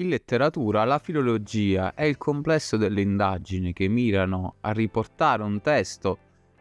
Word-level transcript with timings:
In 0.00 0.08
letteratura 0.08 0.84
la 0.84 0.98
filologia 0.98 1.92
è 1.92 2.04
il 2.04 2.16
complesso 2.16 2.78
delle 2.78 3.02
indagini 3.02 3.74
che 3.74 3.86
mirano 3.86 4.54
a 4.60 4.72
riportare 4.72 5.42
un 5.42 5.60
testo 5.60 6.18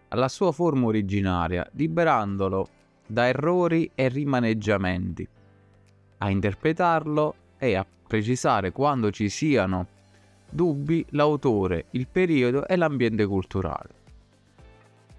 alla 0.10 0.28
sua 0.28 0.52
forma 0.52 0.88
originaria, 0.88 1.66
liberandolo 1.72 2.67
da 3.08 3.30
errori 3.30 3.90
e 3.96 4.10
rimaneggiamenti, 4.10 5.25
a 6.17 6.30
interpretarlo 6.30 7.36
e 7.58 7.75
a 7.75 7.86
precisare 8.07 8.73
quando 8.73 9.09
ci 9.09 9.29
siano 9.29 9.87
dubbi 10.49 11.05
l'autore, 11.11 11.85
il 11.91 12.09
periodo 12.09 12.67
e 12.67 12.75
l'ambiente 12.75 13.25
culturale. 13.25 13.89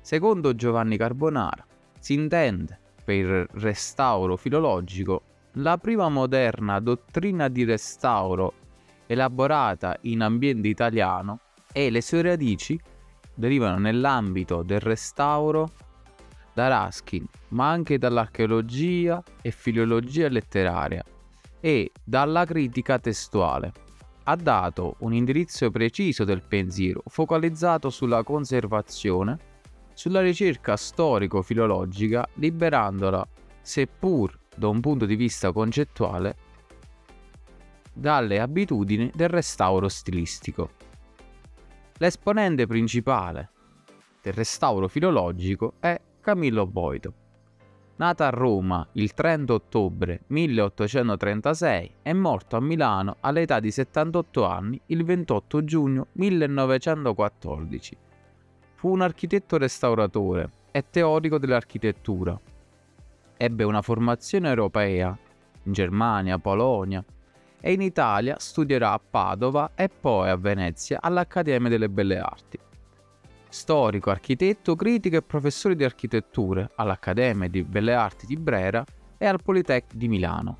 Secondo 0.02 0.54
Giovanni 0.54 0.98
Carbonara, 0.98 1.64
si 1.98 2.12
intende 2.12 2.78
per 3.02 3.48
restauro 3.52 4.36
filologico 4.36 5.22
la 5.54 5.78
prima 5.78 6.08
moderna 6.08 6.78
dottrina 6.78 7.48
di 7.48 7.64
restauro 7.64 8.54
elaborata 9.06 9.96
in 10.02 10.20
ambiente 10.20 10.68
italiano 10.68 11.40
e 11.72 11.90
le 11.90 12.00
sue 12.00 12.22
radici 12.22 12.80
derivano 13.34 13.78
nell'ambito 13.78 14.62
del 14.62 14.78
restauro 14.78 15.70
da 16.52 16.68
Raskin, 16.68 17.26
ma 17.48 17.70
anche 17.70 17.98
dall'archeologia 17.98 19.22
e 19.42 19.50
filologia 19.50 20.28
letteraria 20.28 21.02
e 21.58 21.90
dalla 22.04 22.44
critica 22.44 22.98
testuale. 22.98 23.72
Ha 24.24 24.36
dato 24.36 24.96
un 24.98 25.12
indirizzo 25.12 25.70
preciso 25.70 26.24
del 26.24 26.42
pensiero 26.42 27.02
focalizzato 27.06 27.90
sulla 27.90 28.22
conservazione, 28.22 29.38
sulla 29.94 30.20
ricerca 30.20 30.76
storico-filologica, 30.76 32.28
liberandola, 32.34 33.26
seppur 33.60 34.39
da 34.56 34.68
un 34.68 34.80
punto 34.80 35.06
di 35.06 35.16
vista 35.16 35.52
concettuale 35.52 36.36
dalle 37.92 38.40
abitudini 38.40 39.10
del 39.14 39.28
restauro 39.28 39.88
stilistico. 39.88 40.70
L'esponente 41.98 42.66
principale 42.66 43.50
del 44.22 44.32
restauro 44.32 44.88
filologico 44.88 45.74
è 45.80 46.00
Camillo 46.20 46.66
Boito. 46.66 47.14
Nata 47.96 48.26
a 48.26 48.30
Roma 48.30 48.86
il 48.92 49.12
30 49.12 49.52
ottobre 49.52 50.22
1836 50.28 51.94
e 52.02 52.12
morto 52.14 52.56
a 52.56 52.60
Milano 52.60 53.16
all'età 53.20 53.60
di 53.60 53.70
78 53.70 54.46
anni 54.46 54.80
il 54.86 55.04
28 55.04 55.64
giugno 55.64 56.06
1914. 56.12 57.96
Fu 58.76 58.88
un 58.88 59.02
architetto 59.02 59.58
restauratore 59.58 60.50
e 60.70 60.86
teorico 60.88 61.36
dell'architettura, 61.36 62.40
ebbe 63.42 63.64
una 63.64 63.80
formazione 63.80 64.50
europea, 64.50 65.16
in 65.62 65.72
Germania, 65.72 66.36
Polonia, 66.38 67.02
e 67.58 67.72
in 67.72 67.80
Italia 67.80 68.36
studierà 68.38 68.92
a 68.92 69.00
Padova 69.00 69.70
e 69.74 69.88
poi 69.88 70.28
a 70.28 70.36
Venezia 70.36 70.98
all'Accademia 71.00 71.70
delle 71.70 71.88
Belle 71.88 72.18
Arti. 72.18 72.58
Storico, 73.48 74.10
architetto, 74.10 74.76
critico 74.76 75.16
e 75.16 75.22
professore 75.22 75.74
di 75.74 75.84
architetture 75.84 76.70
all'Accademia 76.74 77.48
di 77.48 77.62
Belle 77.62 77.94
Arti 77.94 78.26
di 78.26 78.36
Brera 78.36 78.84
e 79.16 79.24
al 79.24 79.40
Politec 79.42 79.94
di 79.94 80.08
Milano. 80.08 80.58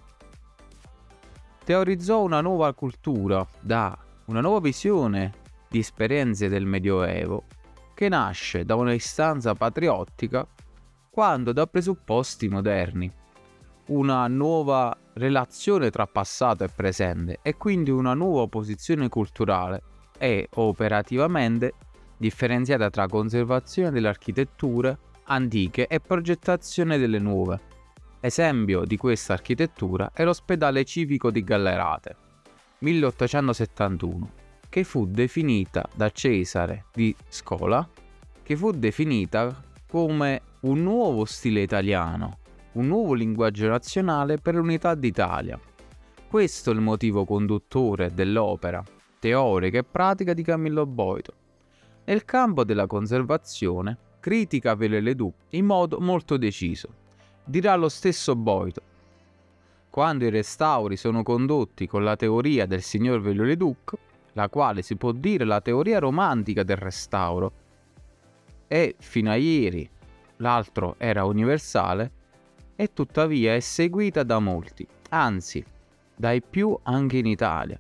Teorizzò 1.62 2.22
una 2.22 2.40
nuova 2.40 2.72
cultura 2.72 3.46
da 3.60 3.96
una 4.24 4.40
nuova 4.40 4.60
visione 4.60 5.34
di 5.68 5.80
esperienze 5.80 6.48
del 6.48 6.64
Medioevo 6.64 7.44
che 7.92 8.08
nasce 8.08 8.64
da 8.64 8.74
una 8.76 8.94
istanza 8.94 9.54
patriottica 9.54 10.46
quando 11.20 11.52
da 11.52 11.66
presupposti 11.66 12.48
moderni. 12.48 13.12
Una 13.88 14.26
nuova 14.26 14.96
relazione 15.12 15.90
tra 15.90 16.06
passato 16.06 16.64
e 16.64 16.70
presente 16.74 17.40
e 17.42 17.58
quindi 17.58 17.90
una 17.90 18.14
nuova 18.14 18.46
posizione 18.46 19.10
culturale 19.10 19.82
e 20.16 20.48
operativamente 20.54 21.74
differenziata 22.16 22.88
tra 22.88 23.06
conservazione 23.06 23.90
delle 23.90 24.08
architetture 24.08 24.96
antiche 25.24 25.88
e 25.88 26.00
progettazione 26.00 26.96
delle 26.96 27.18
nuove. 27.18 27.60
Esempio 28.20 28.86
di 28.86 28.96
questa 28.96 29.34
architettura 29.34 30.12
è 30.14 30.24
l'ospedale 30.24 30.84
civico 30.84 31.30
di 31.30 31.44
Gallerate, 31.44 32.16
1871, 32.78 34.30
che 34.70 34.84
fu 34.84 35.04
definita 35.04 35.86
da 35.94 36.08
Cesare 36.08 36.86
di 36.94 37.14
Scola, 37.28 37.86
che 38.42 38.56
fu 38.56 38.70
definita 38.70 39.54
come 39.86 40.48
un 40.62 40.82
nuovo 40.82 41.24
stile 41.24 41.62
italiano, 41.62 42.40
un 42.72 42.86
nuovo 42.86 43.14
linguaggio 43.14 43.66
nazionale 43.66 44.36
per 44.36 44.56
l'unità 44.56 44.94
d'Italia. 44.94 45.58
Questo 46.28 46.70
è 46.70 46.74
il 46.74 46.80
motivo 46.80 47.24
conduttore 47.24 48.12
dell'opera, 48.12 48.82
teorica 49.18 49.78
e 49.78 49.84
pratica 49.84 50.34
di 50.34 50.42
Camillo 50.42 50.84
Boito. 50.84 51.32
Nel 52.04 52.26
campo 52.26 52.64
della 52.64 52.86
conservazione, 52.86 53.96
critica 54.20 54.74
Viollet-le-Duc 54.74 55.34
in 55.50 55.64
modo 55.64 55.98
molto 55.98 56.36
deciso. 56.36 56.88
Dirà 57.42 57.74
lo 57.76 57.88
stesso 57.88 58.36
Boito. 58.36 58.82
Quando 59.88 60.26
i 60.26 60.30
restauri 60.30 60.96
sono 60.96 61.22
condotti 61.22 61.86
con 61.86 62.04
la 62.04 62.16
teoria 62.16 62.66
del 62.66 62.82
signor 62.82 63.22
Viollet-le-Duc, 63.22 63.94
la 64.34 64.50
quale 64.50 64.82
si 64.82 64.94
può 64.96 65.12
dire 65.12 65.44
la 65.44 65.62
teoria 65.62 65.98
romantica 65.98 66.62
del 66.64 66.76
restauro, 66.76 67.52
e 68.68 68.94
fino 68.98 69.30
a 69.30 69.36
ieri 69.36 69.90
l'altro 70.40 70.96
era 70.98 71.24
universale, 71.24 72.12
e 72.76 72.92
tuttavia 72.92 73.54
è 73.54 73.60
seguita 73.60 74.22
da 74.22 74.38
molti, 74.38 74.86
anzi, 75.10 75.64
dai 76.16 76.42
più 76.42 76.78
anche 76.82 77.18
in 77.18 77.26
Italia. 77.26 77.78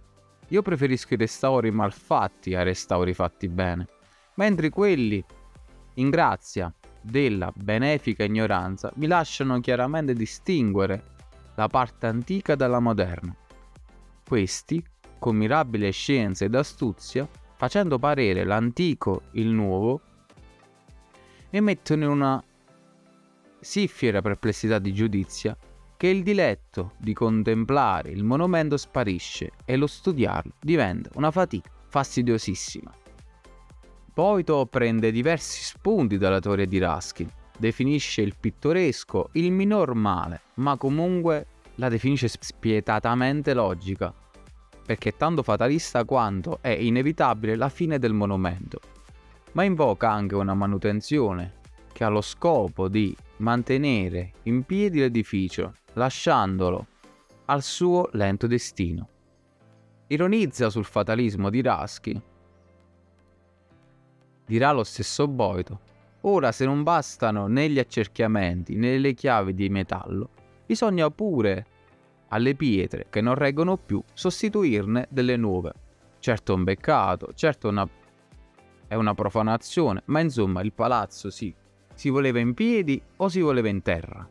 Io 0.48 0.62
preferisco 0.62 1.14
i 1.14 1.16
restauri 1.16 1.70
malfatti 1.70 2.54
ai 2.54 2.64
restauri 2.64 3.14
fatti 3.14 3.48
bene, 3.48 3.86
mentre 4.34 4.68
quelli, 4.68 5.24
in 5.94 6.10
grazia 6.10 6.72
della 7.00 7.52
benefica 7.54 8.24
ignoranza, 8.24 8.92
mi 8.96 9.06
lasciano 9.06 9.58
chiaramente 9.60 10.12
distinguere 10.12 11.04
la 11.54 11.68
parte 11.68 12.06
antica 12.06 12.54
dalla 12.54 12.80
moderna. 12.80 13.34
Questi, 14.26 14.84
con 15.18 15.36
mirabile 15.36 15.90
scienza 15.90 16.44
ed 16.44 16.54
astuzia, 16.54 17.28
facendo 17.56 17.98
parere 17.98 18.44
l'antico 18.44 19.22
il 19.32 19.48
nuovo, 19.48 20.00
mi 21.50 21.60
mettono 21.60 22.10
una 22.10 22.42
sì 23.60 23.88
fiera 23.88 24.22
perplessità 24.22 24.78
di 24.78 24.92
giudizia 24.92 25.56
che 25.96 26.06
il 26.06 26.22
diletto 26.22 26.92
di 26.96 27.12
contemplare 27.12 28.10
il 28.10 28.24
monumento 28.24 28.78
sparisce 28.78 29.50
e 29.66 29.76
lo 29.76 29.86
studiarlo 29.86 30.52
diventa 30.58 31.10
una 31.14 31.30
fatica 31.30 31.70
fastidiosissima. 31.88 32.90
Poito 34.14 34.66
prende 34.66 35.12
diversi 35.12 35.62
spunti 35.62 36.16
dalla 36.16 36.40
teoria 36.40 36.64
di 36.64 36.78
Raskin, 36.78 37.28
definisce 37.58 38.22
il 38.22 38.34
pittoresco 38.38 39.28
il 39.32 39.52
minor 39.52 39.94
male, 39.94 40.40
ma 40.54 40.76
comunque 40.76 41.46
la 41.74 41.88
definisce 41.88 42.28
spietatamente 42.28 43.52
logica, 43.52 44.12
perché 44.84 45.10
è 45.10 45.16
tanto 45.16 45.42
fatalista 45.42 46.04
quanto 46.04 46.58
è 46.62 46.70
inevitabile 46.70 47.56
la 47.56 47.68
fine 47.68 47.98
del 47.98 48.14
monumento, 48.14 48.80
ma 49.52 49.64
invoca 49.64 50.10
anche 50.10 50.34
una 50.34 50.54
manutenzione 50.54 51.58
che 51.92 52.04
ha 52.04 52.08
lo 52.08 52.22
scopo 52.22 52.88
di 52.88 53.14
mantenere 53.40 54.32
in 54.44 54.64
piedi 54.64 55.00
l'edificio, 55.00 55.74
lasciandolo 55.94 56.86
al 57.46 57.62
suo 57.62 58.08
lento 58.12 58.46
destino. 58.46 59.08
Ironizza 60.08 60.70
sul 60.70 60.84
fatalismo 60.84 61.50
di 61.50 61.62
Raschi. 61.62 62.22
Dirà 64.46 64.72
lo 64.72 64.84
stesso 64.84 65.26
Boito, 65.28 65.80
ora 66.22 66.52
se 66.52 66.64
non 66.64 66.82
bastano 66.82 67.46
né 67.46 67.68
gli 67.68 67.78
accerchiamenti 67.78 68.76
né 68.76 68.98
le 68.98 69.14
chiavi 69.14 69.54
di 69.54 69.68
metallo, 69.68 70.30
bisogna 70.66 71.10
pure 71.10 71.66
alle 72.28 72.54
pietre 72.54 73.06
che 73.10 73.20
non 73.20 73.34
reggono 73.34 73.76
più 73.76 74.02
sostituirne 74.12 75.06
delle 75.10 75.36
nuove. 75.36 75.72
Certo 76.18 76.54
un 76.54 76.64
peccato, 76.64 77.32
certo 77.34 77.68
una... 77.68 77.88
è 78.86 78.94
una 78.94 79.14
profanazione, 79.14 80.02
ma 80.06 80.20
insomma 80.20 80.60
il 80.60 80.72
palazzo 80.72 81.30
sì, 81.30 81.54
si 82.00 82.08
voleva 82.08 82.38
in 82.38 82.54
piedi 82.54 82.98
o 83.16 83.28
si 83.28 83.40
voleva 83.40 83.68
in 83.68 83.82
terra. 83.82 84.26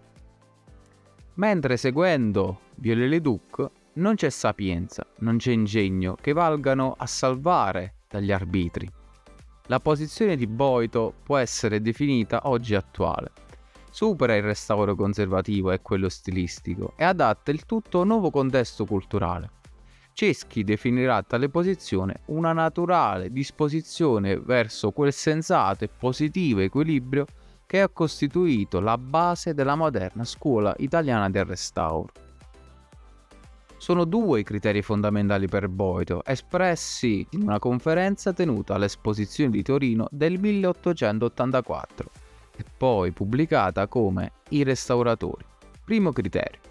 Mentre 1.35 1.77
seguendo 1.77 2.61
Viollet-le-Duc 2.73 3.69
non 3.93 4.15
c'è 4.15 4.31
sapienza, 4.31 5.05
non 5.19 5.37
c'è 5.37 5.51
ingegno 5.51 6.15
che 6.19 6.33
valgano 6.33 6.95
a 6.97 7.05
salvare 7.05 7.97
dagli 8.09 8.31
arbitri. 8.31 8.89
La 9.67 9.79
posizione 9.79 10.35
di 10.35 10.47
Boito 10.47 11.13
può 11.21 11.37
essere 11.37 11.79
definita 11.79 12.41
oggi 12.45 12.73
attuale. 12.73 13.33
Supera 13.91 14.35
il 14.35 14.41
restauro 14.41 14.95
conservativo 14.95 15.69
e 15.69 15.83
quello 15.83 16.09
stilistico 16.09 16.93
e 16.97 17.03
adatta 17.03 17.51
il 17.51 17.67
tutto 17.67 17.99
a 17.99 18.01
un 18.01 18.07
nuovo 18.07 18.31
contesto 18.31 18.85
culturale. 18.85 19.51
Ceschi 20.13 20.63
definirà 20.63 21.21
tale 21.21 21.49
posizione 21.49 22.21
una 22.25 22.51
naturale 22.51 23.31
disposizione 23.31 24.39
verso 24.39 24.89
quel 24.89 25.13
sensato 25.13 25.83
e 25.83 25.89
positivo 25.95 26.61
equilibrio 26.61 27.27
che 27.69 27.81
ha 27.81 27.87
costituito 27.87 28.79
la 28.79 28.97
base 28.97 29.53
della 29.53 29.75
moderna 29.75 30.23
scuola 30.23 30.73
italiana 30.79 31.29
del 31.29 31.45
restauro. 31.45 32.09
Sono 33.77 34.05
due 34.05 34.39
i 34.39 34.43
criteri 34.43 34.81
fondamentali 34.81 35.47
per 35.47 35.67
Boito, 35.67 36.25
espressi 36.25 37.27
in 37.29 37.43
una 37.43 37.59
conferenza 37.59 38.33
tenuta 38.33 38.73
all'esposizione 38.73 39.51
di 39.51 39.61
Torino 39.61 40.07
del 40.09 40.39
1884 40.39 42.09
e 42.57 42.65
poi 42.75 43.11
pubblicata 43.11 43.85
come 43.85 44.31
I 44.49 44.63
restauratori. 44.63 45.45
Primo 45.85 46.11
criterio. 46.11 46.61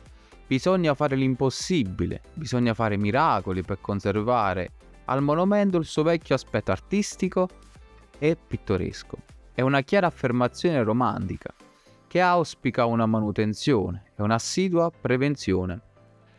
Bisogna 0.48 0.94
fare 0.94 1.14
l'impossibile, 1.14 2.22
bisogna 2.34 2.74
fare 2.74 2.96
miracoli 2.96 3.62
per 3.62 3.80
conservare 3.80 4.72
al 5.04 5.22
monumento 5.22 5.76
il 5.76 5.84
suo 5.84 6.02
vecchio 6.02 6.34
aspetto 6.34 6.72
artistico 6.72 7.48
e 8.18 8.36
pittoresco. 8.36 9.37
È 9.58 9.62
una 9.62 9.80
chiara 9.80 10.06
affermazione 10.06 10.84
romantica 10.84 11.52
che 12.06 12.20
auspica 12.20 12.84
una 12.84 13.06
manutenzione 13.06 14.12
e 14.14 14.22
un'assidua 14.22 14.88
prevenzione 14.88 15.80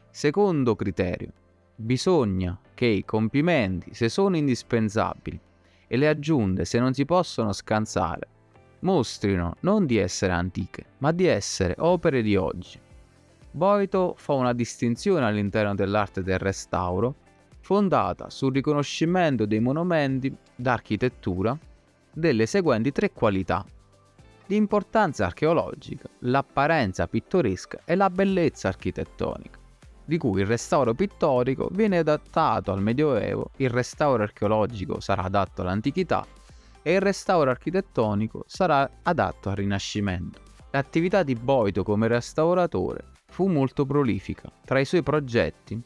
Secondo 0.09 0.77
criterio, 0.77 1.33
bisogna 1.75 2.57
che 2.73 2.85
i 2.85 3.03
compimenti, 3.03 3.93
se 3.93 4.07
sono 4.07 4.37
indispensabili, 4.37 5.37
e 5.85 5.97
le 5.97 6.07
aggiunte, 6.07 6.63
se 6.63 6.79
non 6.79 6.93
si 6.93 7.03
possono 7.03 7.51
scansare, 7.51 8.25
mostrino 8.79 9.55
non 9.63 9.85
di 9.85 9.97
essere 9.97 10.31
antiche, 10.31 10.85
ma 10.99 11.11
di 11.11 11.25
essere 11.25 11.75
opere 11.79 12.21
di 12.21 12.37
oggi. 12.37 12.79
Boito 13.51 14.13
fa 14.15 14.31
una 14.31 14.53
distinzione 14.53 15.25
all'interno 15.25 15.75
dell'arte 15.75 16.23
del 16.23 16.39
restauro, 16.39 17.15
fondata 17.59 18.29
sul 18.29 18.53
riconoscimento 18.53 19.45
dei 19.45 19.59
monumenti 19.59 20.33
d'architettura 20.55 21.59
delle 22.13 22.45
seguenti 22.45 22.91
tre 22.91 23.11
qualità. 23.11 23.65
L'importanza 24.47 25.25
archeologica, 25.25 26.09
l'apparenza 26.19 27.07
pittoresca 27.07 27.81
e 27.85 27.95
la 27.95 28.09
bellezza 28.09 28.67
architettonica 28.67 29.59
di 30.09 30.17
cui 30.17 30.41
il 30.41 30.47
restauro 30.47 30.95
pittorico 30.95 31.69
viene 31.71 31.99
adattato 31.99 32.71
al 32.71 32.81
Medioevo, 32.81 33.51
il 33.57 33.69
restauro 33.69 34.23
archeologico 34.23 34.99
sarà 34.99 35.21
adatto 35.21 35.61
all'antichità 35.61 36.25
e 36.81 36.93
il 36.93 36.99
restauro 36.99 37.51
architettonico 37.51 38.43
sarà 38.47 38.89
adatto 39.03 39.49
al 39.49 39.57
Rinascimento. 39.57 40.41
L'attività 40.71 41.21
di 41.21 41.35
Boito 41.35 41.83
come 41.83 42.07
restauratore 42.07 43.05
fu 43.27 43.45
molto 43.45 43.85
prolifica. 43.85 44.51
Tra 44.65 44.79
i 44.79 44.85
suoi 44.85 45.03
progetti, 45.03 45.79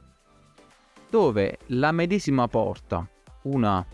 dove 1.07 1.60
la 1.68 1.92
medesima 1.92 2.48
porta, 2.48 3.07
una 3.44 3.86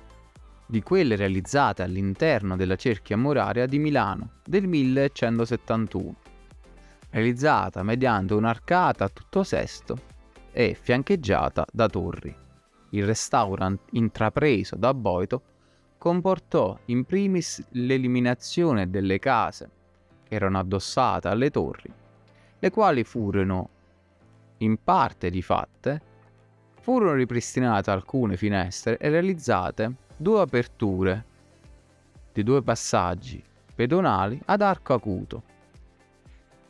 di 0.65 0.81
quelle 0.81 1.17
realizzate 1.17 1.83
all'interno 1.83 2.55
della 2.55 2.77
cerchia 2.77 3.17
muraria 3.17 3.65
di 3.65 3.79
Milano 3.79 4.35
del 4.45 4.65
1171, 4.65 6.15
realizzata 7.09 7.83
mediante 7.83 8.33
un'arcata 8.33 9.03
a 9.03 9.09
tutto 9.09 9.43
sesto 9.43 9.97
e 10.53 10.73
fiancheggiata 10.79 11.65
da 11.69 11.89
torri. 11.89 12.42
Il 12.93 13.05
restauro 13.05 13.79
intrapreso 13.91 14.75
da 14.75 14.93
Boito 14.93 15.41
comportò 15.97 16.77
in 16.85 17.05
primis 17.05 17.63
l'eliminazione 17.71 18.89
delle 18.89 19.17
case 19.17 19.69
che 20.23 20.35
erano 20.35 20.59
addossate 20.59 21.27
alle 21.27 21.49
torri, 21.49 21.91
le 22.59 22.69
quali 22.69 23.03
furono 23.03 23.69
in 24.57 24.77
parte 24.83 25.29
rifatte, 25.29 26.01
furono 26.81 27.13
ripristinate 27.13 27.89
alcune 27.89 28.37
finestre 28.37 28.97
e 28.97 29.09
realizzate 29.09 29.95
due 30.15 30.41
aperture 30.41 31.25
di 32.31 32.43
due 32.43 32.61
passaggi 32.61 33.43
pedonali 33.73 34.39
ad 34.45 34.61
arco 34.61 34.93
acuto. 34.93 35.43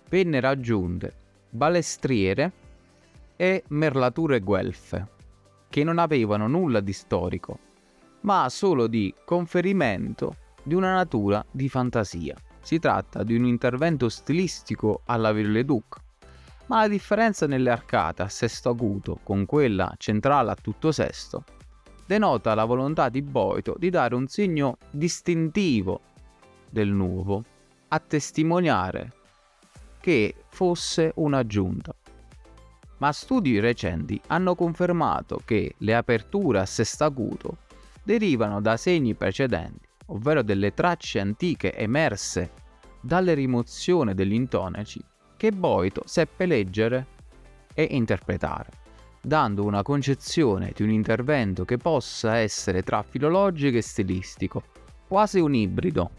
Vennero 0.07 0.47
aggiunte 0.47 1.13
balestriere 1.49 2.51
e 3.35 3.63
merlature 3.67 4.39
guelfe, 4.39 5.07
che 5.73 5.83
non 5.83 5.97
avevano 5.97 6.47
nulla 6.47 6.81
di 6.81 6.93
storico 6.93 7.57
ma 8.21 8.47
solo 8.47 8.85
di 8.85 9.11
conferimento 9.25 10.35
di 10.61 10.75
una 10.75 10.93
natura 10.93 11.43
di 11.49 11.67
fantasia. 11.67 12.35
Si 12.61 12.77
tratta 12.77 13.23
di 13.23 13.35
un 13.35 13.47
intervento 13.47 14.07
stilistico 14.07 15.01
alla 15.05 15.31
Ville-Duc, 15.31 15.97
ma 16.67 16.81
la 16.81 16.87
differenza 16.87 17.47
nelle 17.47 17.71
arcate 17.71 18.21
a 18.21 18.29
sesto 18.29 18.69
acuto 18.69 19.17
con 19.23 19.47
quella 19.47 19.91
centrale 19.97 20.51
a 20.51 20.55
tutto 20.55 20.91
sesto 20.91 21.43
denota 22.05 22.53
la 22.53 22.65
volontà 22.65 23.09
di 23.09 23.23
Boito 23.23 23.73
di 23.75 23.89
dare 23.89 24.13
un 24.13 24.27
segno 24.27 24.77
distintivo 24.91 26.01
del 26.69 26.89
nuovo, 26.89 27.43
a 27.87 27.99
testimoniare 27.99 29.11
che 29.99 30.35
fosse 30.49 31.13
un'aggiunta. 31.15 31.95
Ma 33.03 33.11
studi 33.11 33.59
recenti 33.59 34.17
hanno 34.27 34.55
confermato 34.55 35.41
che 35.43 35.75
le 35.79 35.93
aperture 35.93 36.59
a 36.59 36.65
sesto 36.65 37.03
acuto 37.03 37.57
derivano 38.01 38.61
da 38.61 38.77
segni 38.77 39.13
precedenti, 39.13 39.85
ovvero 40.05 40.41
delle 40.41 40.73
tracce 40.73 41.19
antiche 41.19 41.75
emerse 41.75 42.51
dalle 43.01 43.33
rimozioni 43.33 44.13
degli 44.13 44.31
intonaci 44.31 45.03
che 45.35 45.51
Boito 45.51 46.03
seppe 46.05 46.45
leggere 46.45 47.07
e 47.73 47.89
interpretare, 47.91 48.69
dando 49.21 49.65
una 49.65 49.81
concezione 49.81 50.71
di 50.73 50.83
un 50.83 50.89
intervento 50.89 51.65
che 51.65 51.75
possa 51.75 52.37
essere 52.37 52.83
tra 52.83 53.03
filologico 53.03 53.75
e 53.75 53.81
stilistico, 53.81 54.63
quasi 55.09 55.41
un 55.41 55.53
ibrido. 55.53 56.09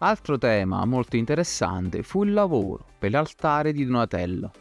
Altro 0.00 0.36
tema 0.36 0.84
molto 0.84 1.16
interessante 1.16 2.02
fu 2.02 2.22
il 2.22 2.34
lavoro 2.34 2.84
per 2.98 3.12
l'altare 3.12 3.72
di 3.72 3.86
Donatello 3.86 4.52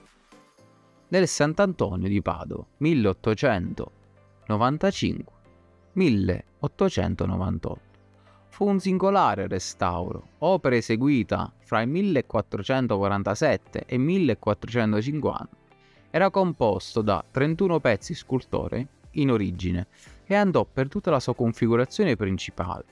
nel 1.13 1.27
Sant'Antonio 1.27 2.07
di 2.07 2.23
Padova 2.23 2.65
1895 2.77 5.31
1898. 5.93 7.81
Fu 8.49 8.67
un 8.67 8.79
singolare 8.79 9.45
restauro, 9.47 10.29
opera 10.39 10.75
eseguita 10.75 11.53
fra 11.59 11.81
il 11.81 11.89
1447 11.89 13.83
e 13.85 13.95
il 13.95 14.01
1450. 14.01 15.49
Era 16.09 16.31
composto 16.31 17.03
da 17.03 17.23
31 17.29 17.79
pezzi 17.79 18.15
scultorei 18.15 18.87
in 19.11 19.29
origine 19.29 19.85
e 20.25 20.33
andò 20.33 20.65
per 20.65 20.87
tutta 20.87 21.11
la 21.11 21.19
sua 21.19 21.35
configurazione 21.35 22.15
principale. 22.15 22.85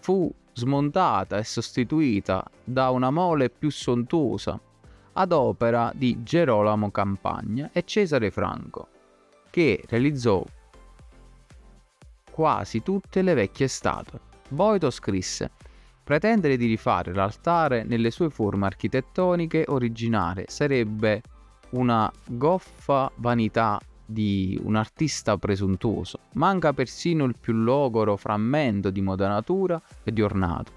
Fu 0.00 0.28
smontata 0.54 1.38
e 1.38 1.44
sostituita 1.44 2.44
da 2.64 2.90
una 2.90 3.10
mole 3.10 3.48
più 3.48 3.70
sontuosa 3.70 4.60
ad 5.20 5.32
opera 5.32 5.92
di 5.94 6.22
Gerolamo 6.22 6.90
Campagna 6.90 7.68
e 7.72 7.84
Cesare 7.84 8.30
Franco, 8.30 8.88
che 9.50 9.84
realizzò 9.86 10.42
quasi 12.30 12.82
tutte 12.82 13.20
le 13.20 13.34
vecchie 13.34 13.68
statue. 13.68 14.18
Boito 14.48 14.90
scrisse 14.90 15.50
Pretendere 16.02 16.56
di 16.56 16.66
rifare 16.66 17.12
l'altare 17.12 17.84
nelle 17.84 18.10
sue 18.10 18.30
forme 18.30 18.66
architettoniche 18.66 19.64
originali 19.68 20.44
sarebbe 20.48 21.22
una 21.70 22.10
goffa 22.26 23.12
vanità 23.16 23.78
di 24.04 24.58
un 24.60 24.74
artista 24.74 25.36
presuntuoso. 25.36 26.18
Manca 26.32 26.72
persino 26.72 27.24
il 27.24 27.36
più 27.38 27.52
logoro 27.52 28.16
frammento 28.16 28.90
di 28.90 29.00
modanatura 29.02 29.80
e 30.02 30.12
di 30.12 30.20
ornato. 30.20 30.72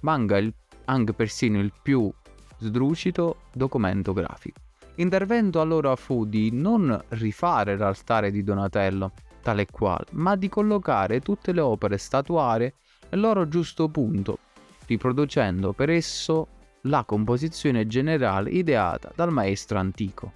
Manca 0.00 0.36
il, 0.36 0.52
anche 0.84 1.14
persino 1.14 1.58
il 1.58 1.72
più 1.80 2.12
sdrucito 2.60 3.42
documento 3.52 4.12
grafico. 4.12 4.60
L'intervento 4.96 5.60
allora 5.60 5.96
fu 5.96 6.26
di 6.26 6.50
non 6.52 6.98
rifare 7.08 7.76
l'altare 7.76 8.30
di 8.30 8.42
Donatello, 8.42 9.12
tale 9.42 9.62
e 9.62 9.66
quale, 9.70 10.04
ma 10.12 10.36
di 10.36 10.48
collocare 10.48 11.20
tutte 11.20 11.52
le 11.52 11.60
opere 11.60 11.96
statuarie 11.96 12.74
nel 13.10 13.20
loro 13.20 13.48
giusto 13.48 13.88
punto, 13.88 14.38
riproducendo 14.86 15.72
per 15.72 15.90
esso 15.90 16.46
la 16.82 17.04
composizione 17.04 17.86
generale 17.86 18.50
ideata 18.50 19.10
dal 19.14 19.32
maestro 19.32 19.78
antico. 19.78 20.32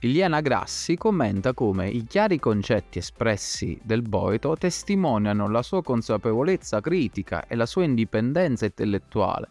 Iliana 0.00 0.40
Grassi 0.40 0.96
commenta 0.96 1.54
come 1.54 1.88
i 1.88 2.04
chiari 2.04 2.38
concetti 2.38 2.98
espressi 2.98 3.80
del 3.82 4.02
Boito 4.02 4.54
testimoniano 4.56 5.48
la 5.48 5.62
sua 5.62 5.82
consapevolezza 5.82 6.80
critica 6.80 7.48
e 7.48 7.56
la 7.56 7.66
sua 7.66 7.82
indipendenza 7.82 8.64
intellettuale, 8.64 9.48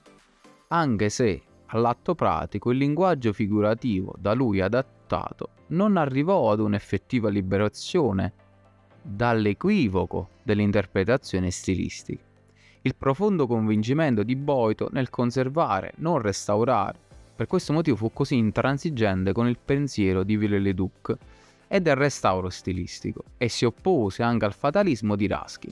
anche 0.70 1.10
se 1.10 1.42
all'atto 1.68 2.16
pratico 2.16 2.72
il 2.72 2.78
linguaggio 2.78 3.34
figurativo 3.34 4.16
da 4.18 4.34
lui 4.34 4.62
adattato 4.62 5.50
non 5.68 5.98
arrivò 5.98 6.52
ad 6.52 6.60
un'effettiva 6.60 7.30
liberazione 7.30 8.34
dall'equivoco 9.02 10.30
dell'interpretazione 10.44 11.52
stilistica. 11.52 12.24
Il 12.82 12.96
profondo 12.96 13.48
convincimento 13.48 14.24
di 14.24 14.36
Boito 14.36 14.90
nel 14.92 15.10
conservare, 15.10 15.94
non 15.98 16.20
restaurare, 16.20 17.06
Per 17.38 17.46
questo 17.46 17.72
motivo 17.72 17.96
fu 17.98 18.12
così 18.12 18.36
intransigente 18.36 19.32
con 19.32 19.48
il 19.48 19.60
pensiero 19.64 20.24
di 20.24 20.36
Viollet-le-Duc 20.38 21.16
e 21.68 21.80
del 21.80 21.96
restauro 21.96 22.50
stilistico 22.50 23.26
e 23.38 23.48
si 23.48 23.64
oppose 23.64 24.24
anche 24.24 24.46
al 24.46 24.56
fatalismo 24.56 25.16
di 25.16 25.28
Raskin. 25.28 25.72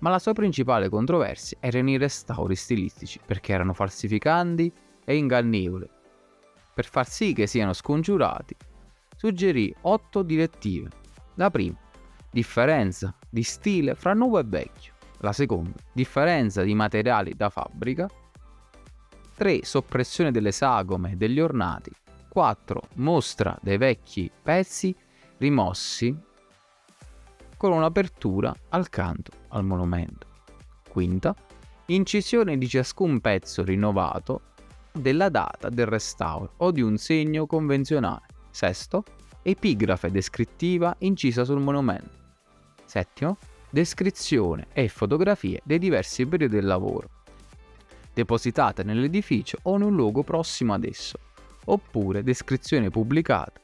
Ma 0.00 0.10
la 0.10 0.18
sua 0.18 0.34
principale 0.34 0.90
controversia 0.90 1.56
erano 1.60 1.88
i 1.88 1.96
restauri 1.96 2.54
stilistici 2.54 3.18
perché 3.24 3.54
erano 3.54 3.72
falsificanti 3.72 4.70
e 5.04 5.16
ingannevoli. 5.16 5.88
Per 6.74 6.84
far 6.86 7.08
sì 7.08 7.32
che 7.32 7.46
siano 7.46 7.72
scongiurati, 7.72 8.56
suggerì 9.16 9.74
otto 9.82 10.22
direttive. 10.22 10.90
La 11.34 11.50
prima, 11.50 11.78
differenza 12.30 13.14
di 13.28 13.42
stile 13.42 13.94
fra 13.94 14.14
nuovo 14.14 14.38
e 14.38 14.44
vecchio. 14.44 14.92
La 15.18 15.32
seconda, 15.32 15.78
differenza 15.92 16.62
di 16.62 16.74
materiali 16.74 17.34
da 17.34 17.48
fabbrica. 17.48 18.08
3. 19.36 19.64
Soppressione 19.64 20.30
delle 20.30 20.52
sagome 20.52 21.12
e 21.12 21.16
degli 21.16 21.40
ornati. 21.40 21.92
4. 22.28 22.82
Mostra 22.94 23.56
dei 23.60 23.76
vecchi 23.76 24.30
pezzi 24.42 24.94
rimossi 25.38 26.16
con 27.56 27.72
un'apertura 27.72 28.52
al 28.70 28.88
canto 28.88 29.30
al 29.48 29.64
monumento. 29.64 30.26
Quinta, 30.88 31.34
incisione 31.86 32.58
di 32.58 32.68
ciascun 32.68 33.20
pezzo 33.20 33.62
rinnovato 33.62 34.51
della 34.92 35.28
data 35.28 35.68
del 35.68 35.86
restauro 35.86 36.54
o 36.58 36.70
di 36.70 36.82
un 36.82 36.98
segno 36.98 37.46
convenzionale. 37.46 38.26
Sesto, 38.50 39.04
epigrafe 39.42 40.10
descrittiva 40.10 40.94
incisa 40.98 41.44
sul 41.44 41.60
monumento. 41.60 42.20
Settimo, 42.84 43.38
descrizione 43.70 44.66
e 44.72 44.88
fotografie 44.88 45.60
dei 45.64 45.78
diversi 45.78 46.26
periodi 46.26 46.54
del 46.54 46.66
lavoro, 46.66 47.08
depositate 48.12 48.82
nell'edificio 48.82 49.58
o 49.62 49.76
in 49.76 49.82
un 49.82 49.94
luogo 49.94 50.22
prossimo 50.22 50.74
ad 50.74 50.84
esso, 50.84 51.18
oppure 51.64 52.22
descrizione 52.22 52.90
pubblicata 52.90 53.60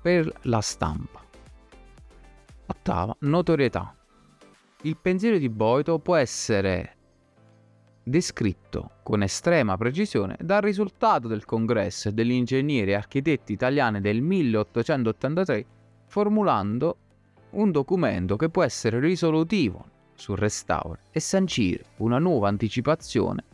per 0.00 0.32
la 0.42 0.60
stampa. 0.60 1.22
Ottava, 2.66 3.16
notorietà. 3.20 3.96
Il 4.82 4.96
pensiero 4.96 5.38
di 5.38 5.48
Boito 5.48 5.98
può 5.98 6.14
essere 6.14 6.93
descritto 8.04 8.90
con 9.02 9.22
estrema 9.22 9.78
precisione 9.78 10.36
dal 10.38 10.60
risultato 10.60 11.26
del 11.26 11.46
congresso 11.46 12.10
degli 12.10 12.32
ingegneri 12.32 12.90
e 12.90 12.94
architetti 12.94 13.52
italiani 13.52 14.00
del 14.00 14.20
1883, 14.20 15.66
formulando 16.06 16.96
un 17.50 17.70
documento 17.70 18.36
che 18.36 18.50
può 18.50 18.62
essere 18.62 19.00
risolutivo 19.00 19.92
sul 20.14 20.36
restauro 20.36 20.98
e 21.10 21.18
sancire 21.18 21.84
una 21.96 22.18
nuova 22.18 22.48
anticipazione 22.48 23.44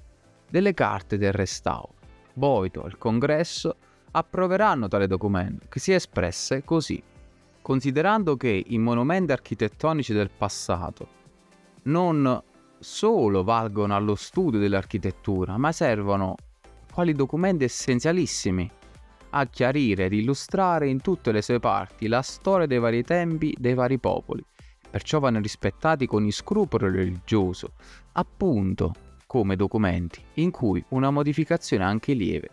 delle 0.51 0.75
carte 0.75 1.17
del 1.17 1.33
restauro. 1.33 1.95
Boito 2.33 2.85
e 2.85 2.89
il 2.89 2.99
congresso 2.99 3.77
approveranno 4.11 4.89
tale 4.89 5.07
documento, 5.07 5.67
che 5.69 5.79
si 5.79 5.93
espresse 5.93 6.65
così. 6.65 7.01
Considerando 7.63 8.37
che 8.37 8.65
i 8.67 8.79
monumenti 8.79 9.33
architettonici 9.33 10.13
del 10.13 10.31
passato 10.31 11.19
non 11.83 12.43
solo 12.81 13.45
valgono 13.45 13.95
allo 13.95 14.15
studio 14.15 14.59
dell'architettura, 14.59 15.57
ma 15.59 15.71
servono 15.71 16.35
quali 16.93 17.13
documenti 17.13 17.65
essenzialissimi 17.65 18.71
a 19.31 19.47
chiarire 19.47 20.07
ed 20.07 20.13
illustrare 20.13 20.89
in 20.89 21.01
tutte 21.01 21.31
le 21.31 21.43
sue 21.43 21.61
parti 21.61 22.09
la 22.09 22.23
storia 22.23 22.67
dei 22.67 22.79
vari 22.79 23.05
tempi 23.05 23.55
dei 23.57 23.75
vari 23.75 23.99
popoli. 23.99 24.45
Perciò 24.91 25.21
vanno 25.21 25.41
rispettati 25.41 26.07
con 26.07 26.29
scrupolo 26.31 26.91
religioso, 26.91 27.75
appunto 28.13 28.93
come 29.27 29.55
documenti 29.55 30.21
in 30.35 30.51
cui 30.51 30.85
una 30.89 31.11
modificazione 31.11 31.85
anche 31.85 32.15
lieve 32.15 32.49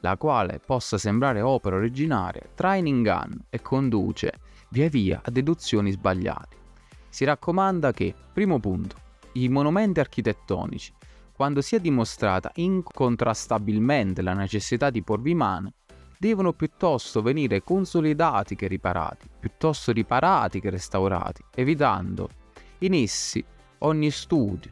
la 0.00 0.16
quale 0.16 0.60
possa 0.64 0.98
sembrare 0.98 1.40
opera 1.40 1.76
originaria, 1.76 2.42
trae 2.54 2.78
in 2.78 2.86
inganno 2.86 3.44
e 3.50 3.60
conduce 3.60 4.32
via 4.70 4.88
via 4.88 5.20
a 5.22 5.30
deduzioni 5.30 5.90
sbagliate. 5.90 6.56
Si 7.08 7.24
raccomanda 7.24 7.92
che, 7.92 8.14
primo 8.32 8.58
punto, 8.60 8.96
i 9.32 9.48
monumenti 9.48 10.00
architettonici, 10.00 10.92
quando 11.32 11.60
sia 11.60 11.78
dimostrata 11.78 12.50
incontrastabilmente 12.56 14.22
la 14.22 14.34
necessità 14.34 14.90
di 14.90 15.02
porvi 15.02 15.34
mano, 15.34 15.72
devono 16.18 16.52
piuttosto 16.52 17.22
venire 17.22 17.62
consolidati 17.62 18.54
che 18.54 18.66
riparati, 18.66 19.26
piuttosto 19.40 19.90
riparati 19.90 20.60
che 20.60 20.68
restaurati, 20.68 21.42
evitando 21.54 22.28
in 22.80 22.92
essi 22.92 23.42
ogni 23.78 24.10
studio, 24.10 24.70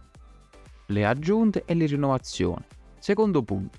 le 0.86 1.06
aggiunte 1.06 1.62
e 1.64 1.74
le 1.74 1.86
rinnovazioni. 1.86 2.64
Secondo 2.98 3.42
punto, 3.42 3.78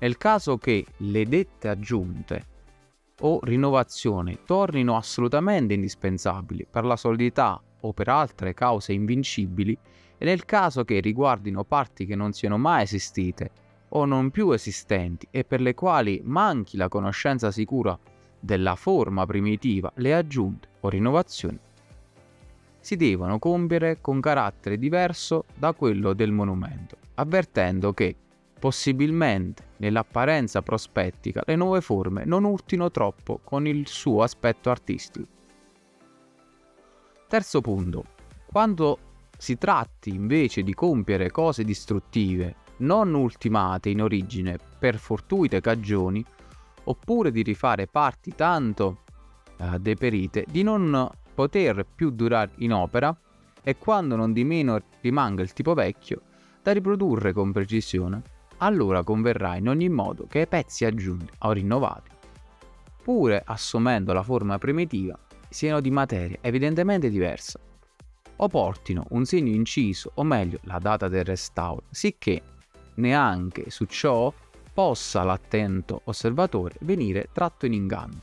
nel 0.00 0.18
caso 0.18 0.58
che 0.58 0.84
le 0.98 1.24
dette 1.24 1.68
aggiunte 1.68 2.46
o 3.20 3.40
rinnovazioni 3.42 4.40
tornino 4.44 4.96
assolutamente 4.96 5.74
indispensabili 5.74 6.66
per 6.70 6.84
la 6.84 6.96
solidità 6.96 7.60
o 7.80 7.92
per 7.92 8.08
altre 8.08 8.54
cause 8.54 8.92
invincibili, 8.92 9.76
e 10.18 10.24
nel 10.24 10.44
caso 10.44 10.84
che 10.84 11.00
riguardino 11.00 11.64
parti 11.64 12.04
che 12.04 12.14
non 12.14 12.32
siano 12.32 12.58
mai 12.58 12.82
esistite 12.82 13.50
o 13.90 14.04
non 14.04 14.30
più 14.30 14.50
esistenti 14.50 15.26
e 15.30 15.44
per 15.44 15.60
le 15.60 15.74
quali 15.74 16.20
manchi 16.24 16.76
la 16.76 16.88
conoscenza 16.88 17.50
sicura 17.50 17.98
della 18.38 18.74
forma 18.76 19.24
primitiva, 19.24 19.90
le 19.96 20.14
aggiunte 20.14 20.68
o 20.80 20.88
rinnovazioni 20.88 21.58
si 22.80 22.96
devono 22.96 23.38
compiere 23.38 24.00
con 24.00 24.20
carattere 24.20 24.78
diverso 24.78 25.44
da 25.54 25.72
quello 25.72 26.14
del 26.14 26.30
monumento, 26.30 26.96
avvertendo 27.14 27.92
che 27.92 28.16
Possibilmente, 28.58 29.66
nell'apparenza 29.76 30.62
prospettica, 30.62 31.42
le 31.46 31.54
nuove 31.54 31.80
forme 31.80 32.24
non 32.24 32.42
urtino 32.42 32.90
troppo 32.90 33.38
con 33.44 33.68
il 33.68 33.86
suo 33.86 34.22
aspetto 34.22 34.68
artistico. 34.68 35.28
Terzo 37.28 37.60
punto. 37.60 38.04
Quando 38.50 38.98
si 39.38 39.56
tratti 39.56 40.10
invece 40.10 40.62
di 40.62 40.74
compiere 40.74 41.30
cose 41.30 41.64
distruttive, 41.64 42.56
non 42.78 43.14
ultimate 43.14 43.88
in 43.88 44.02
origine 44.02 44.58
per 44.78 44.98
fortuite 44.98 45.60
cagioni, 45.60 46.24
oppure 46.84 47.30
di 47.30 47.42
rifare 47.42 47.86
parti 47.86 48.34
tanto 48.34 49.02
eh, 49.56 49.78
deperite 49.78 50.44
di 50.48 50.62
non 50.62 51.08
poter 51.34 51.86
più 51.94 52.10
durare 52.10 52.50
in 52.56 52.72
opera, 52.72 53.16
e 53.62 53.76
quando 53.76 54.16
non 54.16 54.32
di 54.32 54.44
meno 54.44 54.80
rimanga 55.00 55.42
il 55.42 55.52
tipo 55.52 55.74
vecchio, 55.74 56.22
da 56.62 56.72
riprodurre 56.72 57.32
con 57.32 57.52
precisione, 57.52 58.22
allora 58.58 59.04
converrà 59.04 59.56
in 59.56 59.68
ogni 59.68 59.88
modo 59.88 60.26
che 60.26 60.40
i 60.40 60.46
pezzi 60.48 60.84
aggiunti 60.84 61.32
o 61.40 61.52
rinnovati, 61.52 62.10
pure 63.02 63.42
assumendo 63.44 64.12
la 64.12 64.22
forma 64.22 64.58
primitiva, 64.58 65.18
siano 65.48 65.80
di 65.80 65.90
materia 65.90 66.38
evidentemente 66.40 67.08
diversa, 67.08 67.60
o 68.38 68.48
portino 68.48 69.06
un 69.10 69.24
segno 69.24 69.52
inciso, 69.52 70.10
o 70.14 70.22
meglio 70.24 70.58
la 70.62 70.78
data 70.78 71.08
del 71.08 71.24
restauro, 71.24 71.84
sicché 71.90 72.42
neanche 72.94 73.70
su 73.70 73.84
ciò 73.84 74.32
possa 74.72 75.22
l'attento 75.22 76.02
osservatore 76.04 76.76
venire 76.80 77.28
tratto 77.32 77.66
in 77.66 77.72
inganno. 77.72 78.20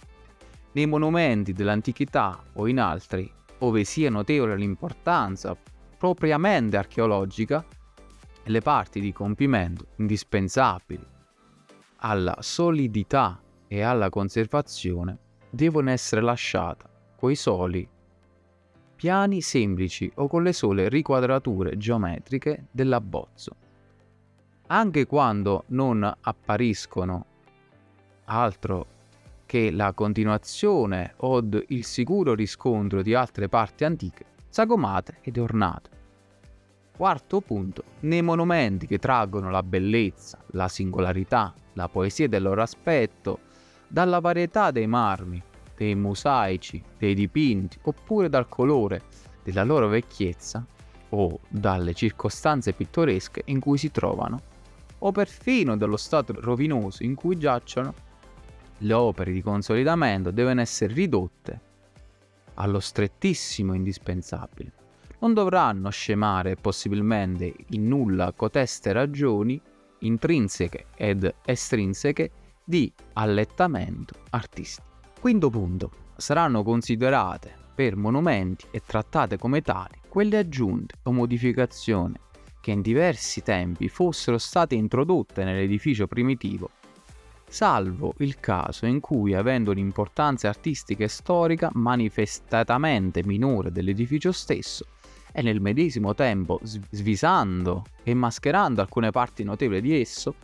Nei 0.73 0.85
monumenti 0.85 1.53
dell'antichità 1.53 2.41
o 2.53 2.67
in 2.67 2.79
altri, 2.79 3.31
ove 3.59 3.83
sia 3.83 4.09
notevole 4.09 4.57
l'importanza 4.57 5.55
propriamente 5.97 6.77
archeologica, 6.77 7.65
le 8.43 8.61
parti 8.61 8.99
di 8.99 9.11
compimento 9.11 9.87
indispensabili 9.97 11.05
alla 11.97 12.37
solidità 12.41 13.41
e 13.67 13.81
alla 13.81 14.09
conservazione 14.09 15.17
devono 15.49 15.89
essere 15.89 16.21
lasciate 16.21 16.85
coi 17.17 17.35
soli 17.35 17.87
piani 18.95 19.41
semplici 19.41 20.11
o 20.15 20.27
con 20.27 20.43
le 20.43 20.53
sole 20.53 20.89
riquadrature 20.89 21.77
geometriche 21.77 22.67
dell'abbozzo. 22.71 23.55
Anche 24.67 25.05
quando 25.05 25.65
non 25.67 26.11
appariscono 26.21 27.25
altro 28.25 28.87
che 29.45 29.69
la 29.69 29.93
continuazione 29.93 31.13
o 31.17 31.43
il 31.67 31.85
sicuro 31.85 32.33
riscontro 32.33 33.01
di 33.01 33.13
altre 33.13 33.47
parti 33.47 33.83
antiche, 33.83 34.25
sagomate 34.49 35.17
ed 35.21 35.37
ornate. 35.37 35.89
Quarto 36.95 37.41
punto, 37.41 37.83
nei 38.01 38.21
monumenti 38.21 38.87
che 38.87 38.97
traggono 38.97 39.51
la 39.51 39.61
bellezza, 39.61 40.39
la 40.51 40.67
singolarità, 40.67 41.53
la 41.73 41.89
poesia 41.89 42.27
del 42.27 42.41
loro 42.41 42.61
aspetto, 42.61 43.39
dalla 43.87 44.19
varietà 44.19 44.71
dei 44.71 44.87
marmi, 44.87 45.41
dei 45.75 45.95
mosaici, 45.95 46.81
dei 46.97 47.13
dipinti, 47.13 47.77
oppure 47.83 48.29
dal 48.29 48.47
colore 48.47 49.03
della 49.43 49.63
loro 49.63 49.87
vecchiezza, 49.87 50.65
o 51.09 51.39
dalle 51.47 51.93
circostanze 51.93 52.73
pittoresche 52.73 53.43
in 53.45 53.59
cui 53.59 53.77
si 53.77 53.91
trovano, 53.91 54.41
o 54.99 55.11
perfino 55.11 55.77
dallo 55.77 55.97
stato 55.97 56.33
rovinoso 56.39 57.03
in 57.03 57.15
cui 57.15 57.37
giacciono, 57.37 57.93
le 58.79 58.93
opere 58.93 59.31
di 59.31 59.41
consolidamento 59.41 60.31
devono 60.31 60.61
essere 60.61 60.93
ridotte 60.93 61.61
allo 62.55 62.79
strettissimo 62.79 63.73
indispensabile 63.73 64.83
non 65.19 65.33
dovranno 65.33 65.89
scemare 65.89 66.55
possibilmente 66.55 67.53
in 67.69 67.87
nulla 67.87 68.31
coteste 68.33 68.91
ragioni 68.91 69.59
intrinseche 69.99 70.85
ed 70.95 71.33
estrinseche 71.43 72.31
di 72.63 72.91
allettamento 73.13 74.15
artistico. 74.31 74.84
Quinto 75.25 75.49
punto. 75.49 75.89
Saranno 76.15 76.61
considerate 76.61 77.51
per 77.73 77.95
monumenti 77.95 78.67
e 78.69 78.83
trattate 78.85 79.39
come 79.39 79.63
tali 79.63 79.99
quelle 80.07 80.37
aggiunte 80.37 80.97
o 81.01 81.11
modificazioni 81.11 82.13
che 82.61 82.69
in 82.69 82.81
diversi 82.81 83.41
tempi 83.41 83.89
fossero 83.89 84.37
state 84.37 84.75
introdotte 84.75 85.43
nell'edificio 85.43 86.05
primitivo, 86.05 86.69
salvo 87.49 88.13
il 88.19 88.39
caso 88.39 88.85
in 88.85 88.99
cui, 88.99 89.33
avendo 89.33 89.71
un'importanza 89.71 90.47
artistica 90.47 91.05
e 91.05 91.07
storica 91.07 91.71
manifestatamente 91.73 93.23
minore 93.25 93.71
dell'edificio 93.71 94.31
stesso, 94.31 94.85
e 95.31 95.41
nel 95.41 95.59
medesimo 95.59 96.13
tempo 96.13 96.59
svisando 96.61 97.83
e 98.03 98.13
mascherando 98.13 98.79
alcune 98.79 99.09
parti 99.09 99.43
notevoli 99.43 99.81
di 99.81 99.99
esso, 99.99 100.35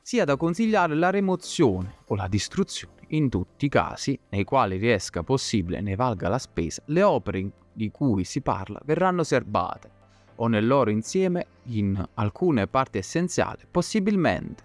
sia 0.00 0.24
da 0.24 0.36
consigliare 0.36 0.94
la 0.94 1.10
rimozione 1.10 1.96
o 2.06 2.14
la 2.14 2.28
distruzione 2.28 3.01
in 3.12 3.28
tutti 3.28 3.66
i 3.66 3.68
casi 3.68 4.18
nei 4.30 4.44
quali 4.44 4.76
riesca 4.76 5.22
possibile 5.22 5.78
e 5.78 5.80
ne 5.80 5.96
valga 5.96 6.28
la 6.28 6.38
spesa, 6.38 6.82
le 6.86 7.02
opere 7.02 7.50
di 7.72 7.90
cui 7.90 8.24
si 8.24 8.40
parla 8.40 8.80
verranno 8.84 9.22
serbate 9.22 10.00
o 10.36 10.46
nel 10.46 10.66
loro 10.66 10.90
insieme 10.90 11.46
in 11.64 12.02
alcune 12.14 12.66
parti 12.66 12.98
essenziali, 12.98 13.62
possibilmente 13.70 14.64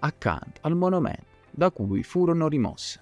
accanto 0.00 0.60
al 0.62 0.76
monumento 0.76 1.26
da 1.50 1.70
cui 1.70 2.02
furono 2.02 2.48
rimosse. 2.48 3.00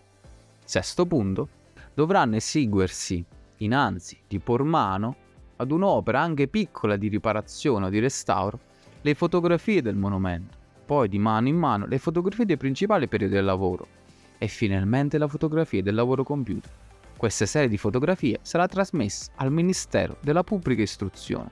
Sesto 0.64 1.06
punto, 1.06 1.48
dovranno 1.94 2.36
esiguersi 2.36 3.24
innanzi 3.58 4.18
di 4.26 4.38
por 4.38 4.62
mano 4.62 5.16
ad 5.56 5.70
un'opera 5.70 6.20
anche 6.20 6.48
piccola 6.48 6.96
di 6.96 7.08
riparazione 7.08 7.86
o 7.86 7.88
di 7.88 7.98
restauro 7.98 8.58
le 9.00 9.14
fotografie 9.14 9.82
del 9.82 9.96
monumento, 9.96 10.56
poi 10.84 11.08
di 11.08 11.18
mano 11.18 11.48
in 11.48 11.56
mano 11.56 11.86
le 11.86 11.98
fotografie 11.98 12.46
dei 12.46 12.56
principali 12.56 13.06
periodi 13.06 13.34
del 13.34 13.44
lavoro 13.44 13.97
e 14.38 14.48
finalmente 14.48 15.18
la 15.18 15.28
fotografia 15.28 15.82
del 15.82 15.94
lavoro 15.94 16.22
compiuto. 16.22 16.68
Questa 17.16 17.46
serie 17.46 17.68
di 17.68 17.76
fotografie 17.76 18.38
sarà 18.42 18.68
trasmessa 18.68 19.32
al 19.36 19.50
Ministero 19.50 20.16
della 20.20 20.44
Pubblica 20.44 20.82
Istruzione, 20.82 21.50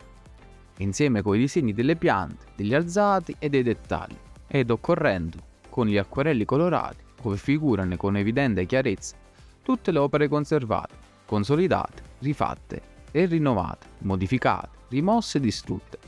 insieme 0.79 1.23
con 1.23 1.35
i 1.35 1.41
disegni 1.41 1.73
delle 1.73 1.97
piante, 1.97 2.47
degli 2.55 2.73
alzati 2.73 3.35
e 3.39 3.49
dei 3.49 3.63
dettagli, 3.63 4.17
ed 4.47 4.71
occorrendo 4.71 5.39
con 5.69 5.87
gli 5.89 5.99
acquerelli 5.99 6.45
colorati, 6.45 7.03
dove 7.21 7.37
figurano 7.37 7.97
con 7.97 8.17
evidente 8.17 8.65
chiarezza 8.67 9.17
tutte 9.63 9.91
le 9.91 9.99
opere 9.99 10.29
conservate, 10.29 10.95
consolidate, 11.27 12.03
rifatte 12.21 12.81
e 13.11 13.25
rinnovate, 13.27 13.87
modificate, 13.99 14.69
rimosse 14.91 15.39
e 15.39 15.41
distrutte 15.41 15.99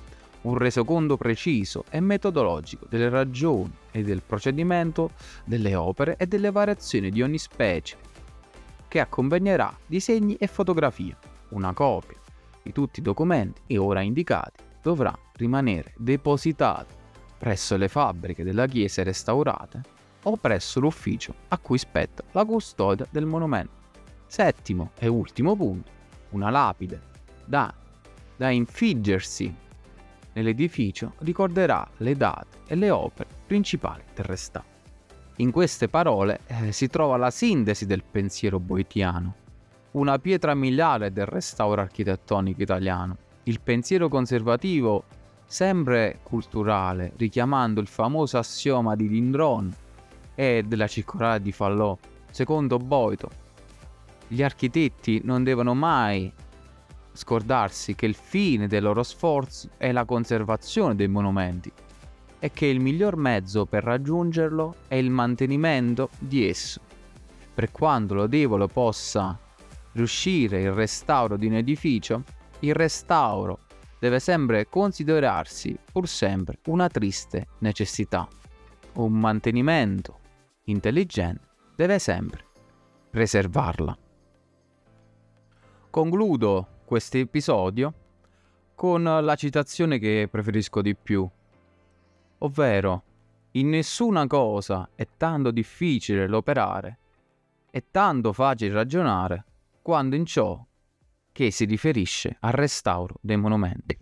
un 0.43 0.57
resoconto 0.57 1.17
preciso 1.17 1.85
e 1.91 2.01
metodologico 2.01 2.87
delle 2.89 3.09
ragioni 3.09 3.73
e 3.91 4.03
del 4.03 4.23
procedimento 4.25 5.13
delle 5.45 5.75
opere 5.75 6.17
e 6.17 6.27
delle 6.27 6.51
variazioni 6.51 7.11
di 7.11 7.23
ogni 7.23 7.39
specie, 7.39 7.97
che 8.87 9.01
accompagnerà 9.01 9.77
disegni 9.87 10.37
e 10.37 10.47
fotografie. 10.47 11.17
Una 11.51 11.73
copia 11.73 12.17
di 12.63 12.73
tutti 12.73 13.01
i 13.01 13.03
documenti 13.03 13.77
ora 13.77 14.01
indicati 14.01 14.63
dovrà 14.83 15.17
rimanere 15.35 15.95
depositata 15.97 16.95
presso 17.39 17.77
le 17.77 17.89
fabbriche 17.89 18.45
della 18.45 18.67
chiesa 18.67 19.03
restaurate 19.03 19.81
o 20.25 20.37
presso 20.37 20.81
l'ufficio 20.81 21.35
a 21.49 21.59
cui 21.59 21.79
spetta 21.79 22.25
la 22.33 22.45
custodia 22.45 23.07
del 23.11 23.25
monumento. 23.25 23.77
Settimo 24.27 24.91
e 24.99 25.07
ultimo 25.07 25.57
punto, 25.57 25.91
una 26.31 26.51
lapide 26.51 27.01
da, 27.45 27.73
da 28.37 28.51
infiggersi 28.51 29.55
nell'edificio 30.39 31.15
ricorderà 31.19 31.87
le 31.99 32.15
date 32.17 32.59
e 32.67 32.77
le 32.77 32.91
opere 32.91 33.29
principali 33.47 34.03
del 34.15 34.25
restauro. 34.25 34.77
In 35.37 35.51
queste 35.51 35.89
parole 35.89 36.41
eh, 36.47 36.73
si 36.73 36.89
trova 36.89 37.17
la 37.17 37.31
sintesi 37.31 37.87
del 37.87 38.03
pensiero 38.09 38.59
boitiano, 38.59 39.35
una 39.93 40.19
pietra 40.19 40.55
miliare 40.55 41.13
del 41.13 41.27
restauro 41.27 41.81
architettonico 41.81 42.63
italiano. 42.63 43.17
Il 43.45 43.61
pensiero 43.61 44.09
conservativo, 44.09 45.05
sempre 45.47 46.19
culturale, 46.23 47.13
richiamando 47.17 47.81
il 47.81 47.87
famoso 47.87 48.39
assioma 48.39 48.97
di 48.97 49.09
Lindron 49.09 49.73
e 50.35 50.65
della 50.67 50.87
circolare 50.87 51.41
di 51.41 51.53
Fallot, 51.53 51.99
secondo 52.31 52.79
Boito, 52.79 53.31
gli 54.27 54.43
architetti 54.43 55.21
non 55.25 55.43
devono 55.43 55.75
mai 55.75 56.31
scordarsi 57.19 57.97
che 57.97 58.07
il 58.07 58.15
fine 58.15 58.69
dei 58.69 58.81
loro 58.81 59.03
sforzi 59.03 59.69
è 59.77 59.91
la 59.91 60.05
conservazione 60.05 60.95
dei 60.95 61.09
monumenti 61.09 61.71
e 62.39 62.53
che 62.53 62.67
il 62.67 62.79
miglior 62.79 63.17
mezzo 63.17 63.67
per 63.67 63.83
raggiungerlo 63.83 64.77
è 64.87 64.95
il 64.95 65.11
mantenimento 65.11 66.11
di 66.19 66.49
esso. 66.49 66.81
Per 67.53 67.73
quanto 67.73 68.15
lodevole 68.15 68.69
possa 68.69 69.37
riuscire 69.93 70.63
il 70.63 70.71
restauro 70.71 71.37
di 71.37 71.47
un 71.47 71.55
edificio, 71.55 72.23
il 72.61 72.75
restauro 72.75 73.59
deve 73.99 74.21
sempre 74.21 74.69
considerarsi 74.69 75.77
pur 75.91 76.07
sempre 76.07 76.59
una 76.67 76.87
triste 76.87 77.49
necessità. 77.59 78.29
Un 78.93 79.13
mantenimento 79.13 80.21
intelligente 80.67 81.47
deve 81.75 81.99
sempre 81.99 82.45
preservarla. 83.11 83.99
Concludo 85.91 86.78
questo 86.89 87.19
episodio 87.19 87.93
con 88.75 89.03
la 89.03 89.35
citazione 89.35 89.99
che 89.99 90.27
preferisco 90.31 90.81
di 90.81 90.97
più, 90.97 91.29
ovvero 92.39 93.03
in 93.53 93.69
nessuna 93.69 94.27
cosa 94.27 94.89
è 94.95 95.07
tanto 95.19 95.51
difficile 95.51 96.27
l'operare 96.27 96.99
e 97.71 97.91
tanto 97.91 98.33
facile 98.33 98.73
ragionare 98.73 99.45
quando 99.83 100.17
in 100.17 100.25
ciò 100.25 100.65
che 101.31 101.51
si 101.51 101.67
riferisce 101.67 102.39
al 102.41 102.53
restauro 102.53 103.17
dei 103.21 103.37
monumenti. 103.37 103.99